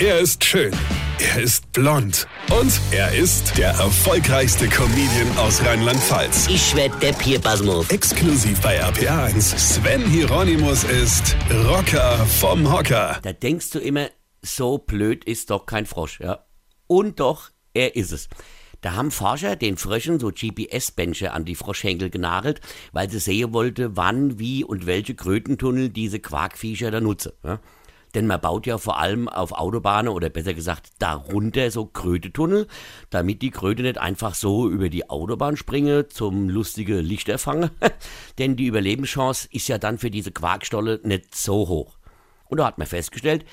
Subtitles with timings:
[0.00, 0.72] Er ist schön.
[1.20, 2.26] Er ist blond.
[2.50, 6.48] Und er ist der erfolgreichste Comedian aus Rheinland-Pfalz.
[6.48, 7.88] Ich werd der Pierpasmus.
[7.90, 9.56] Exklusiv bei RPA1.
[9.56, 11.36] Sven Hieronymus ist
[11.68, 13.20] Rocker vom Hocker.
[13.22, 14.08] Da denkst du immer,
[14.42, 16.44] so blöd ist doch kein Frosch, ja.
[16.88, 18.28] Und doch, er ist es.
[18.80, 23.96] Da haben Forscher den Fröschen so GPS-Bänche an die Froschhenkel genagelt, weil sie sehen wollte,
[23.96, 27.32] wann, wie und welche Krötentunnel diese Quarkviecher da nutzen.
[27.44, 27.60] Ja?
[28.14, 32.68] Denn man baut ja vor allem auf Autobahnen oder besser gesagt darunter so Krötetunnel,
[33.10, 37.70] damit die Kröte nicht einfach so über die Autobahn springe zum lustige Lichterfangen.
[38.38, 41.98] Denn die Überlebenschance ist ja dann für diese Quarkstolle nicht so hoch.
[42.46, 43.44] Und da hat man festgestellt,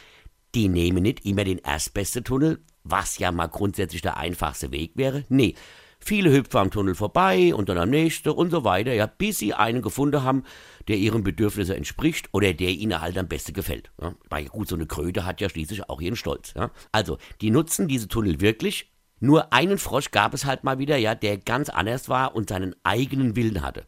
[0.53, 5.25] die nehmen nicht immer den erstbeste Tunnel, was ja mal grundsätzlich der einfachste Weg wäre.
[5.29, 5.55] Nee,
[6.03, 9.53] viele hüpfen am Tunnel vorbei und dann am nächsten und so weiter, ja, bis sie
[9.53, 10.43] einen gefunden haben,
[10.87, 13.91] der ihren Bedürfnissen entspricht oder der ihnen halt am besten gefällt.
[14.01, 14.13] Ja.
[14.29, 16.53] Weil gut, so eine Kröte hat ja schließlich auch ihren Stolz.
[16.55, 16.71] Ja.
[16.91, 18.91] Also, die nutzen diese Tunnel wirklich.
[19.19, 22.75] Nur einen Frosch gab es halt mal wieder, ja, der ganz anders war und seinen
[22.83, 23.85] eigenen Willen hatte.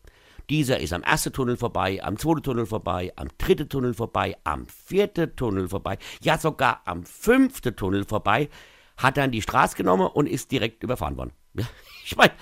[0.50, 4.68] Dieser ist am ersten Tunnel vorbei, am zweiten Tunnel vorbei, am dritten Tunnel vorbei, am
[4.68, 8.50] vierten Tunnel vorbei, ja sogar am fünften Tunnel vorbei,
[8.98, 11.34] hat dann die Straße genommen und ist direkt überfahren worden.
[12.06, 12.34] Ich meine,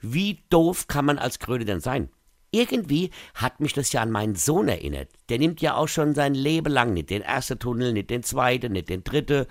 [0.00, 2.08] wie doof kann man als Kröte denn sein?
[2.52, 5.10] Irgendwie hat mich das ja an meinen Sohn erinnert.
[5.28, 8.72] Der nimmt ja auch schon sein Leben lang nicht den ersten Tunnel, nicht den zweiten,
[8.72, 9.44] nicht den dritten.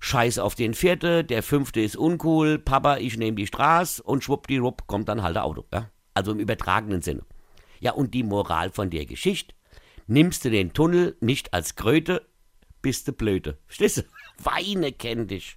[0.00, 4.86] Scheiß auf den vierten, der fünfte ist uncool, Papa, ich nehme die Straße und schwuppdiwupp
[4.86, 5.66] kommt dann halt der Auto.
[5.70, 5.90] Ja?
[6.14, 7.22] Also im übertragenen Sinne.
[7.80, 9.54] Ja, und die Moral von der Geschichte?
[10.06, 12.26] Nimmst du den Tunnel nicht als Kröte,
[12.82, 13.58] bist du blöde.
[13.66, 14.02] Verstehst du?
[14.42, 15.56] Weine kenn dich.